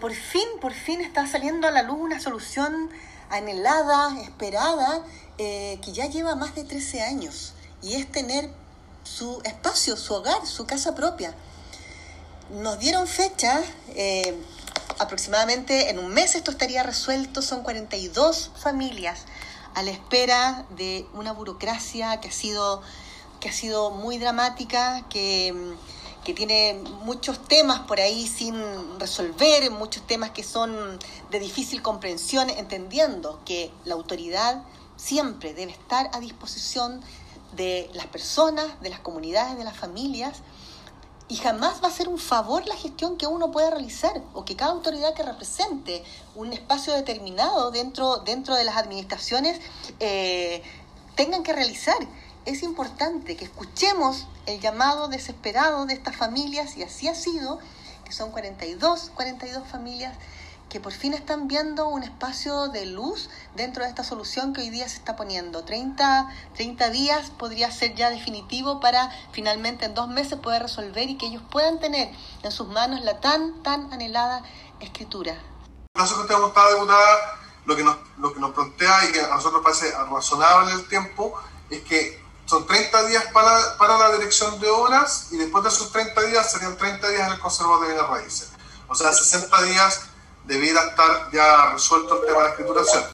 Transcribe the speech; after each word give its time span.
Por 0.00 0.14
fin, 0.14 0.46
por 0.60 0.72
fin 0.72 1.00
está 1.00 1.26
saliendo 1.26 1.66
a 1.66 1.70
la 1.70 1.82
luz 1.82 1.98
una 2.00 2.20
solución 2.20 2.90
anhelada, 3.30 4.20
esperada, 4.20 5.02
eh, 5.38 5.78
que 5.82 5.92
ya 5.92 6.06
lleva 6.06 6.36
más 6.36 6.54
de 6.54 6.64
13 6.64 7.02
años, 7.02 7.54
y 7.82 7.94
es 7.94 8.10
tener 8.10 8.50
su 9.02 9.40
espacio, 9.44 9.96
su 9.96 10.14
hogar, 10.14 10.46
su 10.46 10.66
casa 10.66 10.94
propia. 10.94 11.34
Nos 12.50 12.78
dieron 12.78 13.08
fecha, 13.08 13.60
eh, 13.94 14.38
aproximadamente 14.98 15.90
en 15.90 15.98
un 15.98 16.08
mes 16.12 16.34
esto 16.34 16.50
estaría 16.50 16.82
resuelto, 16.82 17.42
son 17.42 17.62
42 17.62 18.52
familias 18.56 19.24
a 19.74 19.82
la 19.82 19.90
espera 19.90 20.64
de 20.70 21.06
una 21.12 21.32
burocracia 21.32 22.20
que 22.20 22.28
ha 22.28 22.32
sido, 22.32 22.82
que 23.40 23.48
ha 23.48 23.52
sido 23.52 23.90
muy 23.90 24.18
dramática, 24.18 25.04
que 25.08 25.74
que 26.24 26.34
tiene 26.34 26.80
muchos 27.02 27.42
temas 27.44 27.80
por 27.80 28.00
ahí 28.00 28.26
sin 28.26 28.54
resolver, 28.98 29.70
muchos 29.70 30.06
temas 30.06 30.30
que 30.30 30.42
son 30.42 30.98
de 31.30 31.40
difícil 31.40 31.82
comprensión, 31.82 32.50
entendiendo 32.50 33.40
que 33.44 33.70
la 33.84 33.94
autoridad 33.94 34.62
siempre 34.96 35.54
debe 35.54 35.72
estar 35.72 36.10
a 36.12 36.20
disposición 36.20 37.00
de 37.52 37.90
las 37.94 38.06
personas, 38.06 38.80
de 38.80 38.90
las 38.90 39.00
comunidades, 39.00 39.56
de 39.56 39.64
las 39.64 39.76
familias, 39.76 40.42
y 41.28 41.36
jamás 41.36 41.82
va 41.82 41.88
a 41.88 41.90
ser 41.90 42.08
un 42.08 42.18
favor 42.18 42.66
la 42.66 42.74
gestión 42.74 43.18
que 43.18 43.26
uno 43.26 43.50
pueda 43.50 43.70
realizar 43.70 44.22
o 44.32 44.44
que 44.44 44.56
cada 44.56 44.72
autoridad 44.72 45.14
que 45.14 45.22
represente 45.22 46.02
un 46.34 46.52
espacio 46.52 46.94
determinado 46.94 47.70
dentro, 47.70 48.18
dentro 48.18 48.54
de 48.54 48.64
las 48.64 48.76
administraciones 48.76 49.60
eh, 50.00 50.62
tengan 51.16 51.42
que 51.42 51.52
realizar 51.52 51.98
es 52.48 52.62
importante 52.62 53.36
que 53.36 53.44
escuchemos 53.44 54.26
el 54.46 54.58
llamado 54.58 55.08
desesperado 55.08 55.84
de 55.84 55.92
estas 55.92 56.16
familias, 56.16 56.78
y 56.78 56.82
así 56.82 57.06
ha 57.06 57.14
sido, 57.14 57.58
que 58.06 58.12
son 58.12 58.30
42, 58.30 59.12
42 59.14 59.68
familias 59.68 60.14
que 60.70 60.80
por 60.80 60.92
fin 60.92 61.14
están 61.14 61.48
viendo 61.48 61.88
un 61.88 62.02
espacio 62.02 62.68
de 62.68 62.84
luz 62.84 63.30
dentro 63.54 63.84
de 63.84 63.88
esta 63.88 64.04
solución 64.04 64.52
que 64.52 64.60
hoy 64.60 64.70
día 64.70 64.86
se 64.88 64.96
está 64.96 65.16
poniendo. 65.16 65.64
30, 65.64 66.28
30 66.54 66.90
días 66.90 67.30
podría 67.30 67.70
ser 67.70 67.94
ya 67.94 68.10
definitivo 68.10 68.78
para 68.80 69.10
finalmente 69.32 69.86
en 69.86 69.94
dos 69.94 70.08
meses 70.08 70.38
poder 70.38 70.62
resolver 70.62 71.08
y 71.08 71.16
que 71.16 71.26
ellos 71.26 71.42
puedan 71.50 71.80
tener 71.80 72.10
en 72.42 72.52
sus 72.52 72.68
manos 72.68 73.02
la 73.02 73.20
tan, 73.20 73.62
tan 73.62 73.90
anhelada 73.92 74.42
escritura. 74.80 75.38
caso 75.94 76.16
que 76.16 76.34
usted 76.34 76.34
diputada, 76.74 77.38
lo 77.64 77.76
que, 77.76 77.82
nos, 77.82 77.96
lo 78.18 78.32
que 78.34 78.40
nos 78.40 78.52
plantea 78.52 79.08
y 79.08 79.12
que 79.12 79.20
a 79.20 79.28
nosotros 79.28 79.62
parece 79.62 79.90
razonable 80.10 80.72
el 80.72 80.86
tiempo 80.88 81.34
es 81.70 81.80
que 81.82 82.27
son 82.48 82.66
30 82.66 83.06
días 83.08 83.24
para, 83.32 83.76
para 83.76 83.98
la 83.98 84.16
dirección 84.16 84.58
de 84.58 84.70
obras 84.70 85.28
y 85.30 85.36
después 85.36 85.62
de 85.64 85.70
esos 85.70 85.92
30 85.92 86.20
días 86.22 86.50
serían 86.50 86.76
30 86.78 87.08
días 87.10 87.26
en 87.26 87.34
el 87.34 87.38
conservatorio 87.38 87.94
de 87.94 88.02
raíces. 88.02 88.48
O 88.88 88.94
sea, 88.94 89.12
60 89.12 89.62
días 89.64 90.00
debiera 90.44 90.82
estar 90.88 91.30
ya 91.30 91.72
resuelto 91.72 92.20
el 92.20 92.26
tema 92.26 92.38
de 92.38 92.44
la 92.44 92.50
escrituración. 92.50 93.04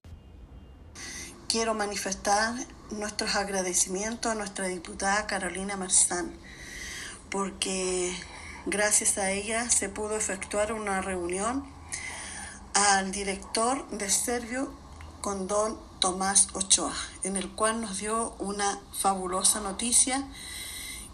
Quiero 1.48 1.74
manifestar 1.74 2.54
nuestros 2.90 3.34
agradecimientos 3.34 4.30
a 4.30 4.36
nuestra 4.36 4.68
diputada 4.68 5.26
Carolina 5.26 5.76
Marzán, 5.76 6.32
porque 7.28 8.16
gracias 8.66 9.18
a 9.18 9.32
ella 9.32 9.68
se 9.68 9.88
pudo 9.88 10.16
efectuar 10.16 10.72
una 10.72 11.00
reunión 11.00 11.68
al 12.74 13.10
director 13.10 13.88
de 13.88 14.08
Servio 14.10 14.72
con 15.20 15.48
don 15.48 15.78
Tomás 16.04 16.48
Ochoa, 16.52 16.92
en 17.22 17.38
el 17.38 17.48
cual 17.48 17.80
nos 17.80 17.96
dio 17.96 18.34
una 18.38 18.78
fabulosa 18.92 19.60
noticia 19.60 20.22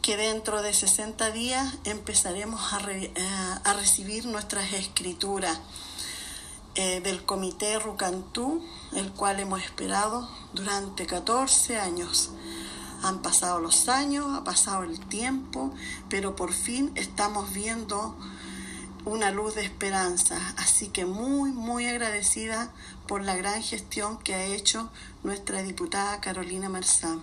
que 0.03 0.17
dentro 0.17 0.63
de 0.63 0.75
60 0.75 1.31
días 1.31 1.77
empezaremos 1.85 2.73
a, 2.73 2.81
eh, 2.91 3.15
recibir 3.77 4.27
nuestras 4.27 4.73
escrituras 4.73 5.61
eh, 6.75 7.01
del 7.03 7.25
comité 7.25 7.79
Rucantú, 7.79 8.65
el 8.93 9.13
cual 9.13 9.39
hemos 9.39 9.63
esperado 9.63 10.29
durante 10.55 11.07
14 11.07 11.79
años. 11.79 12.31
Han 13.05 13.23
pasado 13.23 13.61
los 13.61 13.89
años, 13.89 14.37
ha 14.37 14.43
pasado 14.43 14.83
el 14.83 14.99
tiempo, 15.07 15.73
pero 16.09 16.35
por 16.35 16.53
fin 16.53 16.91
estamos 16.97 17.53
viendo 17.53 18.17
una 19.05 19.31
luz 19.31 19.55
de 19.55 19.63
esperanza. 19.63 20.39
Así 20.57 20.89
que 20.89 21.05
muy, 21.05 21.53
muy 21.53 21.87
agradecida 21.87 22.71
por 23.07 23.23
la 23.23 23.37
gran 23.37 23.63
gestión 23.63 24.19
que 24.19 24.35
ha 24.35 24.45
hecho 24.45 24.91
nuestra 25.23 25.63
diputada 25.63 26.21
Carolina 26.21 26.69
Marzán. 26.69 27.23